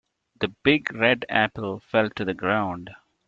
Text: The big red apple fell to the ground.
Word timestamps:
The 0.39 0.47
big 0.63 0.91
red 0.95 1.25
apple 1.29 1.79
fell 1.79 2.09
to 2.15 2.25
the 2.25 2.33
ground. 2.33 2.89